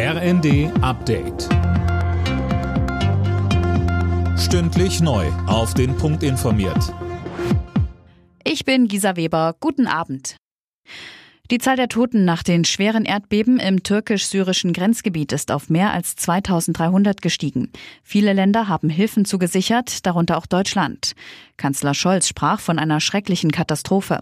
RND 0.00 0.70
Update. 0.80 1.48
Stündlich 4.38 5.00
neu. 5.00 5.26
Auf 5.48 5.74
den 5.74 5.96
Punkt 5.96 6.22
informiert. 6.22 6.94
Ich 8.44 8.64
bin 8.64 8.86
Gisa 8.86 9.16
Weber. 9.16 9.56
Guten 9.58 9.88
Abend. 9.88 10.36
Die 11.50 11.58
Zahl 11.58 11.74
der 11.74 11.88
Toten 11.88 12.24
nach 12.24 12.44
den 12.44 12.64
schweren 12.64 13.06
Erdbeben 13.06 13.58
im 13.58 13.82
türkisch-syrischen 13.82 14.72
Grenzgebiet 14.72 15.32
ist 15.32 15.50
auf 15.50 15.68
mehr 15.68 15.92
als 15.92 16.14
2300 16.14 17.20
gestiegen. 17.20 17.72
Viele 18.04 18.34
Länder 18.34 18.68
haben 18.68 18.90
Hilfen 18.90 19.24
zugesichert, 19.24 20.06
darunter 20.06 20.38
auch 20.38 20.46
Deutschland. 20.46 21.16
Kanzler 21.58 21.92
Scholz 21.92 22.28
sprach 22.28 22.60
von 22.60 22.78
einer 22.78 23.00
schrecklichen 23.00 23.50
Katastrophe. 23.50 24.20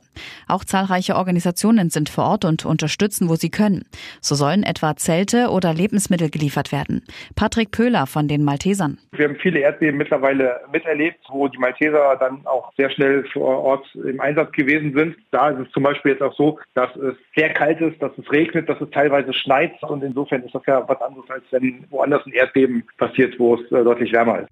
Auch 0.48 0.64
zahlreiche 0.64 1.14
Organisationen 1.14 1.90
sind 1.90 2.08
vor 2.08 2.24
Ort 2.24 2.44
und 2.44 2.64
unterstützen, 2.64 3.28
wo 3.28 3.36
sie 3.36 3.50
können. 3.50 3.84
So 4.20 4.34
sollen 4.34 4.64
etwa 4.64 4.96
Zelte 4.96 5.50
oder 5.50 5.72
Lebensmittel 5.72 6.30
geliefert 6.30 6.72
werden. 6.72 7.04
Patrick 7.36 7.70
Pöhler 7.70 8.06
von 8.06 8.26
den 8.26 8.42
Maltesern. 8.42 8.98
Wir 9.12 9.28
haben 9.28 9.36
viele 9.36 9.60
Erdbeben 9.60 9.98
mittlerweile 9.98 10.60
miterlebt, 10.72 11.20
wo 11.28 11.46
die 11.48 11.58
Malteser 11.58 12.16
dann 12.18 12.46
auch 12.46 12.72
sehr 12.76 12.90
schnell 12.90 13.24
vor 13.32 13.62
Ort 13.62 13.86
im 13.94 14.20
Einsatz 14.20 14.52
gewesen 14.52 14.94
sind. 14.94 15.16
Da 15.30 15.50
ist 15.50 15.66
es 15.66 15.72
zum 15.72 15.82
Beispiel 15.82 16.12
jetzt 16.12 16.22
auch 16.22 16.34
so, 16.34 16.58
dass 16.74 16.94
es 16.96 17.14
sehr 17.34 17.52
kalt 17.52 17.80
ist, 17.80 18.00
dass 18.02 18.12
es 18.16 18.30
regnet, 18.32 18.68
dass 18.68 18.80
es 18.80 18.90
teilweise 18.90 19.32
schneit. 19.32 19.80
Und 19.82 20.02
insofern 20.02 20.42
ist 20.42 20.54
das 20.54 20.62
ja 20.66 20.82
was 20.88 21.00
anderes, 21.00 21.28
als 21.30 21.44
wenn 21.50 21.84
woanders 21.90 22.24
ein 22.26 22.32
Erdbeben 22.32 22.84
passiert, 22.96 23.38
wo 23.38 23.56
es 23.56 23.70
äh, 23.70 23.84
deutlich 23.84 24.12
wärmer 24.12 24.40
ist. 24.40 24.48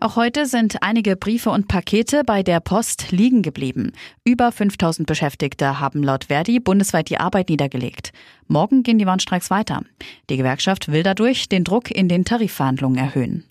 Auch 0.00 0.14
heute 0.14 0.46
sind 0.46 0.80
einige 0.84 1.16
Briefe 1.16 1.50
und 1.50 1.66
Pakete 1.66 2.22
bei 2.24 2.44
der 2.44 2.60
Post 2.60 3.10
liegen 3.10 3.42
geblieben. 3.42 3.90
Über 4.24 4.52
5000 4.52 5.08
Beschäftigte 5.08 5.80
haben 5.80 6.04
laut 6.04 6.26
Verdi 6.26 6.60
bundesweit 6.60 7.10
die 7.10 7.18
Arbeit 7.18 7.48
niedergelegt. 7.48 8.12
Morgen 8.46 8.84
gehen 8.84 8.98
die 8.98 9.06
Warnstreiks 9.06 9.50
weiter. 9.50 9.82
Die 10.30 10.36
Gewerkschaft 10.36 10.92
will 10.92 11.02
dadurch 11.02 11.48
den 11.48 11.64
Druck 11.64 11.90
in 11.90 12.08
den 12.08 12.24
Tarifverhandlungen 12.24 12.96
erhöhen. 12.96 13.42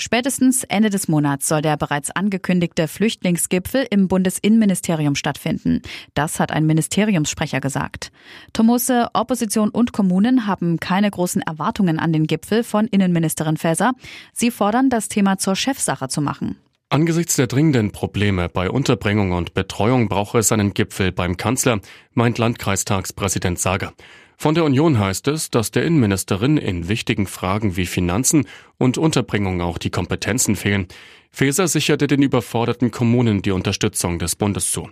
Spätestens 0.00 0.62
Ende 0.62 0.90
des 0.90 1.08
Monats 1.08 1.48
soll 1.48 1.60
der 1.60 1.76
bereits 1.76 2.12
angekündigte 2.12 2.86
Flüchtlingsgipfel 2.86 3.84
im 3.90 4.06
Bundesinnenministerium 4.06 5.16
stattfinden. 5.16 5.82
Das 6.14 6.38
hat 6.38 6.52
ein 6.52 6.66
Ministeriumssprecher 6.66 7.60
gesagt. 7.60 8.12
Tomose, 8.52 9.08
Opposition 9.12 9.70
und 9.70 9.92
Kommunen 9.92 10.46
haben 10.46 10.78
keine 10.78 11.10
großen 11.10 11.42
Erwartungen 11.42 11.98
an 11.98 12.12
den 12.12 12.28
Gipfel 12.28 12.62
von 12.62 12.86
Innenministerin 12.86 13.56
Faeser. 13.56 13.92
Sie 14.32 14.52
fordern, 14.52 14.88
das 14.88 15.08
Thema 15.08 15.36
zur 15.38 15.56
Chefsache 15.56 16.06
zu 16.06 16.20
machen. 16.20 16.56
Angesichts 16.90 17.34
der 17.34 17.48
dringenden 17.48 17.90
Probleme 17.90 18.48
bei 18.48 18.70
Unterbringung 18.70 19.32
und 19.32 19.52
Betreuung 19.52 20.08
brauche 20.08 20.38
es 20.38 20.52
einen 20.52 20.74
Gipfel 20.74 21.10
beim 21.10 21.36
Kanzler, 21.36 21.80
meint 22.14 22.38
Landkreistagspräsident 22.38 23.58
Sager. 23.58 23.92
Von 24.40 24.54
der 24.54 24.62
Union 24.62 25.00
heißt 25.00 25.26
es, 25.26 25.50
dass 25.50 25.72
der 25.72 25.84
Innenministerin 25.84 26.58
in 26.58 26.88
wichtigen 26.88 27.26
Fragen 27.26 27.76
wie 27.76 27.86
Finanzen 27.86 28.46
und 28.78 28.96
Unterbringung 28.96 29.60
auch 29.60 29.78
die 29.78 29.90
Kompetenzen 29.90 30.54
fehlen. 30.54 30.86
Faeser 31.32 31.66
sicherte 31.66 32.06
den 32.06 32.22
überforderten 32.22 32.92
Kommunen 32.92 33.42
die 33.42 33.50
Unterstützung 33.50 34.20
des 34.20 34.36
Bundes 34.36 34.70
zu. 34.70 34.90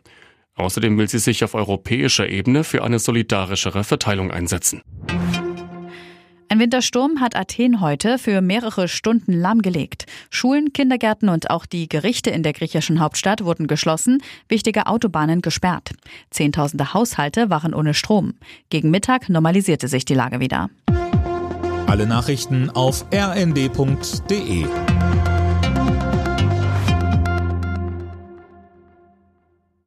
Außerdem 0.56 0.98
will 0.98 1.08
sie 1.08 1.20
sich 1.20 1.44
auf 1.44 1.54
europäischer 1.54 2.28
Ebene 2.28 2.64
für 2.64 2.82
eine 2.82 2.98
solidarischere 2.98 3.84
Verteilung 3.84 4.32
einsetzen. 4.32 4.82
Ein 6.48 6.60
Wintersturm 6.60 7.20
hat 7.20 7.34
Athen 7.34 7.80
heute 7.80 8.18
für 8.18 8.40
mehrere 8.40 8.86
Stunden 8.86 9.32
lahmgelegt. 9.32 10.06
Schulen, 10.30 10.72
Kindergärten 10.72 11.28
und 11.28 11.50
auch 11.50 11.66
die 11.66 11.88
Gerichte 11.88 12.30
in 12.30 12.44
der 12.44 12.52
griechischen 12.52 13.00
Hauptstadt 13.00 13.44
wurden 13.44 13.66
geschlossen, 13.66 14.22
wichtige 14.48 14.86
Autobahnen 14.86 15.42
gesperrt. 15.42 15.90
Zehntausende 16.30 16.94
Haushalte 16.94 17.50
waren 17.50 17.74
ohne 17.74 17.94
Strom. 17.94 18.34
Gegen 18.70 18.90
Mittag 18.90 19.28
normalisierte 19.28 19.88
sich 19.88 20.04
die 20.04 20.14
Lage 20.14 20.38
wieder. 20.38 20.70
Alle 21.86 22.06
Nachrichten 22.06 22.70
auf 22.70 23.04
rnd.de 23.12 24.66